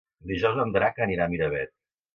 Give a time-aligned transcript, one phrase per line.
[0.31, 1.77] Dijous en Drac anirà a Miravet.